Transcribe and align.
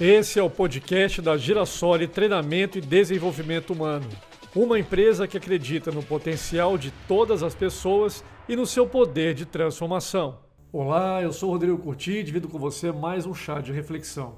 Esse 0.00 0.38
é 0.38 0.42
o 0.44 0.48
podcast 0.48 1.20
da 1.20 1.36
Girassoli 1.36 2.06
Treinamento 2.06 2.78
e 2.78 2.80
Desenvolvimento 2.80 3.72
Humano. 3.72 4.06
Uma 4.54 4.78
empresa 4.78 5.26
que 5.26 5.36
acredita 5.36 5.90
no 5.90 6.04
potencial 6.04 6.78
de 6.78 6.92
todas 7.08 7.42
as 7.42 7.52
pessoas 7.52 8.24
e 8.48 8.54
no 8.54 8.64
seu 8.64 8.86
poder 8.86 9.34
de 9.34 9.44
transformação. 9.44 10.38
Olá, 10.72 11.20
eu 11.20 11.32
sou 11.32 11.50
Rodrigo 11.50 11.78
Curti 11.78 12.12
e 12.12 12.22
divido 12.22 12.46
com 12.46 12.60
você 12.60 12.92
mais 12.92 13.26
um 13.26 13.34
chá 13.34 13.60
de 13.60 13.72
reflexão. 13.72 14.36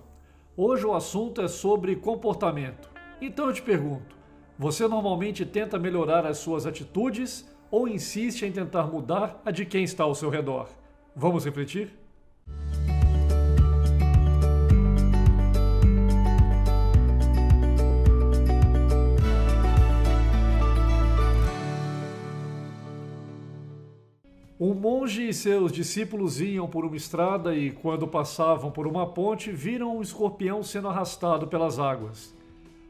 Hoje 0.57 0.87
o 0.87 0.95
assunto 0.95 1.43
é 1.43 1.49
sobre 1.49 1.95
comportamento. 1.95 2.89
Então 3.21 3.49
eu 3.49 3.53
te 3.53 3.61
pergunto: 3.61 4.17
você 4.59 4.89
normalmente 4.89 5.45
tenta 5.45 5.79
melhorar 5.79 6.25
as 6.25 6.39
suas 6.39 6.65
atitudes 6.65 7.47
ou 7.71 7.87
insiste 7.87 8.47
em 8.47 8.51
tentar 8.51 8.85
mudar 8.85 9.43
a 9.45 9.51
de 9.51 9.67
quem 9.67 9.85
está 9.85 10.05
ao 10.05 10.15
seu 10.15 10.31
redor? 10.31 10.71
Vamos 11.15 11.45
refletir? 11.45 12.00
Um 24.63 24.75
monge 24.75 25.27
e 25.27 25.33
seus 25.33 25.73
discípulos 25.73 26.39
iam 26.39 26.69
por 26.69 26.85
uma 26.85 26.95
estrada 26.95 27.57
e, 27.57 27.71
quando 27.71 28.07
passavam 28.07 28.71
por 28.71 28.87
uma 28.87 29.07
ponte, 29.07 29.51
viram 29.51 29.97
um 29.97 30.03
escorpião 30.03 30.63
sendo 30.63 30.89
arrastado 30.89 31.47
pelas 31.47 31.79
águas. 31.79 32.37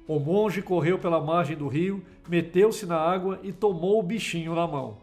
O 0.05 0.19
monge 0.19 0.63
correu 0.63 0.99
pela 0.99 1.21
margem 1.21 1.57
do 1.57 1.69
rio, 1.69 2.03
meteu-se 2.29 2.87
na 2.87 2.97
água 2.97 3.39
e 3.45 3.53
tomou 3.53 4.01
o 4.01 4.03
bichinho 4.03 4.53
na 4.53 4.67
mão. 4.67 4.97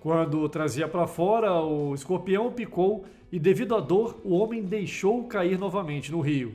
Quando 0.00 0.40
o 0.40 0.48
trazia 0.48 0.88
para 0.88 1.06
fora, 1.06 1.52
o 1.62 1.94
escorpião 1.94 2.50
picou 2.50 3.04
e, 3.30 3.38
devido 3.38 3.76
à 3.76 3.80
dor, 3.80 4.18
o 4.24 4.34
homem 4.34 4.60
deixou 4.60 5.22
cair 5.22 5.56
novamente 5.56 6.10
no 6.10 6.20
rio. 6.20 6.52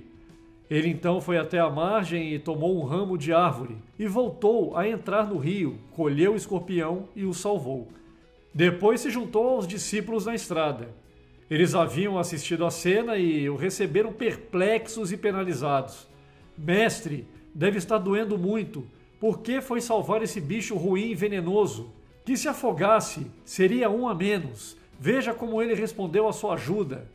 Ele 0.70 0.90
então 0.90 1.22
foi 1.22 1.38
até 1.38 1.60
a 1.62 1.70
margem 1.70 2.34
e 2.34 2.38
tomou 2.38 2.78
um 2.78 2.84
ramo 2.84 3.18
de 3.18 3.32
árvore 3.32 3.78
e 3.98 4.08
voltou 4.08 4.76
a 4.76 4.86
entrar 4.86 5.26
no 5.26 5.38
rio, 5.38 5.78
colheu 5.94 6.34
o 6.34 6.36
escorpião 6.36 7.06
e 7.16 7.24
o 7.24 7.34
salvou. 7.34 7.88
Depois 8.54 9.02
se 9.02 9.10
juntou 9.10 9.50
aos 9.50 9.68
discípulos 9.68 10.28
na 10.28 10.36
estrada. 10.36 10.90
Eles 11.50 11.74
haviam 11.74 12.20
assistido 12.20 12.64
à 12.66 12.70
cena 12.70 13.18
e 13.18 13.50
o 13.50 13.56
receberam 13.56 14.14
perplexos 14.14 15.12
e 15.12 15.18
penalizados. 15.18 16.08
Mestre, 16.56 17.28
deve 17.54 17.80
estar 17.80 17.98
doendo 17.98 18.38
muito. 18.38 18.88
Por 19.20 19.40
que 19.40 19.60
foi 19.60 19.82
salvar 19.82 20.22
esse 20.22 20.40
bicho 20.40 20.76
ruim 20.76 21.10
e 21.10 21.16
venenoso? 21.16 21.92
Que 22.24 22.38
se 22.38 22.48
afogasse, 22.48 23.26
seria 23.44 23.90
um 23.90 24.08
a 24.08 24.14
menos. 24.14 24.78
Veja 25.00 25.34
como 25.34 25.60
ele 25.60 25.74
respondeu 25.74 26.28
à 26.28 26.34
sua 26.34 26.54
ajuda. 26.54 27.10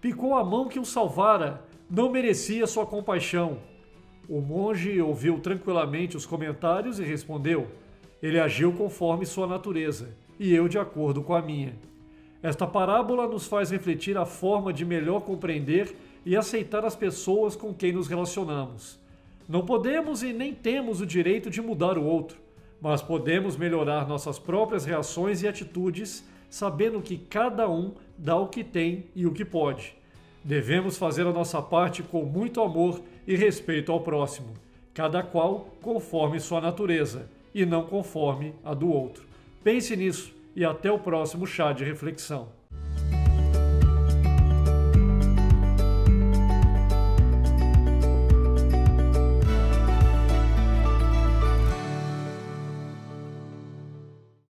Picou 0.00 0.34
a 0.34 0.42
mão 0.42 0.68
que 0.68 0.80
o 0.80 0.84
salvara, 0.84 1.64
não 1.88 2.10
merecia 2.10 2.66
sua 2.66 2.84
compaixão. 2.84 3.58
O 4.28 4.40
monge 4.40 5.00
ouviu 5.00 5.38
tranquilamente 5.38 6.16
os 6.16 6.26
comentários 6.26 6.98
e 6.98 7.04
respondeu: 7.04 7.68
Ele 8.20 8.40
agiu 8.40 8.72
conforme 8.72 9.24
sua 9.24 9.46
natureza 9.46 10.08
e 10.40 10.54
eu 10.54 10.66
de 10.66 10.78
acordo 10.78 11.22
com 11.22 11.34
a 11.34 11.42
minha. 11.42 11.74
Esta 12.42 12.66
parábola 12.66 13.28
nos 13.28 13.46
faz 13.46 13.70
refletir 13.70 14.16
a 14.16 14.24
forma 14.24 14.72
de 14.72 14.86
melhor 14.86 15.20
compreender 15.20 15.94
e 16.24 16.34
aceitar 16.34 16.82
as 16.82 16.96
pessoas 16.96 17.54
com 17.54 17.74
quem 17.74 17.92
nos 17.92 18.08
relacionamos. 18.08 18.98
Não 19.46 19.66
podemos 19.66 20.22
e 20.22 20.32
nem 20.32 20.54
temos 20.54 21.02
o 21.02 21.06
direito 21.06 21.50
de 21.50 21.60
mudar 21.60 21.98
o 21.98 22.04
outro, 22.04 22.38
mas 22.80 23.02
podemos 23.02 23.58
melhorar 23.58 24.08
nossas 24.08 24.38
próprias 24.38 24.86
reações 24.86 25.42
e 25.42 25.48
atitudes, 25.48 26.26
sabendo 26.48 27.02
que 27.02 27.18
cada 27.18 27.68
um 27.68 27.92
dá 28.16 28.36
o 28.36 28.48
que 28.48 28.64
tem 28.64 29.08
e 29.14 29.26
o 29.26 29.32
que 29.32 29.44
pode. 29.44 29.94
Devemos 30.42 30.96
fazer 30.96 31.26
a 31.26 31.32
nossa 31.32 31.60
parte 31.60 32.02
com 32.02 32.22
muito 32.22 32.62
amor 32.62 33.02
e 33.26 33.36
respeito 33.36 33.92
ao 33.92 34.00
próximo, 34.00 34.54
cada 34.94 35.22
qual 35.22 35.68
conforme 35.82 36.40
sua 36.40 36.62
natureza 36.62 37.28
e 37.54 37.66
não 37.66 37.84
conforme 37.84 38.54
a 38.64 38.72
do 38.72 38.90
outro. 38.90 39.29
Pense 39.62 39.94
nisso 39.94 40.34
e 40.56 40.64
até 40.64 40.90
o 40.90 40.98
próximo 40.98 41.46
chá 41.46 41.72
de 41.72 41.84
reflexão. 41.84 42.59